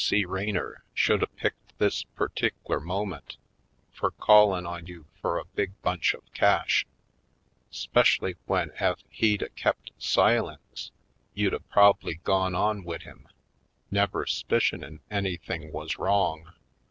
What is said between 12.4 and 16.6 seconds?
on wid him, never 'spicionin' anything wuz wrong?"